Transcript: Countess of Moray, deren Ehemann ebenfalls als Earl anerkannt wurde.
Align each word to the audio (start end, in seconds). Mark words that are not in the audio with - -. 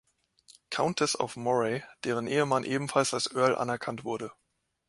Countess 0.71 1.13
of 1.13 1.37
Moray, 1.37 1.83
deren 2.05 2.25
Ehemann 2.25 2.63
ebenfalls 2.63 3.13
als 3.13 3.27
Earl 3.29 3.53
anerkannt 3.55 4.03
wurde. 4.03 4.31